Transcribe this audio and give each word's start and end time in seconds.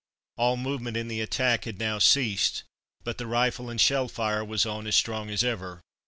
All 0.35 0.57
movement 0.57 0.97
in 0.97 1.09
the 1.09 1.21
attack 1.21 1.65
had 1.65 1.77
now 1.77 1.99
ceased, 1.99 2.63
but 3.03 3.19
the 3.19 3.27
rifle 3.27 3.69
and 3.69 3.79
shell 3.79 4.07
fire 4.07 4.43
was 4.43 4.65
on 4.65 4.87
as 4.87 4.95
strong 4.95 5.29
as 5.29 5.43
ever. 5.43 5.81